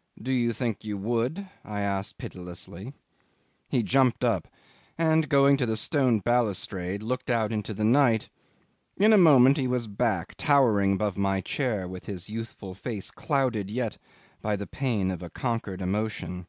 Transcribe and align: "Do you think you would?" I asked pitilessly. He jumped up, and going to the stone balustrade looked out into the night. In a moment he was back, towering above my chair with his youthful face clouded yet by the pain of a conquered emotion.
"Do 0.22 0.30
you 0.32 0.52
think 0.52 0.84
you 0.84 0.96
would?" 0.96 1.48
I 1.64 1.80
asked 1.80 2.16
pitilessly. 2.16 2.94
He 3.68 3.82
jumped 3.82 4.22
up, 4.22 4.46
and 4.96 5.28
going 5.28 5.56
to 5.56 5.66
the 5.66 5.76
stone 5.76 6.20
balustrade 6.20 7.02
looked 7.02 7.28
out 7.28 7.50
into 7.50 7.74
the 7.74 7.82
night. 7.82 8.28
In 8.98 9.12
a 9.12 9.18
moment 9.18 9.56
he 9.56 9.66
was 9.66 9.88
back, 9.88 10.36
towering 10.38 10.92
above 10.92 11.16
my 11.16 11.40
chair 11.40 11.88
with 11.88 12.06
his 12.06 12.28
youthful 12.28 12.74
face 12.76 13.10
clouded 13.10 13.68
yet 13.68 13.98
by 14.40 14.54
the 14.54 14.68
pain 14.68 15.10
of 15.10 15.24
a 15.24 15.30
conquered 15.30 15.82
emotion. 15.82 16.46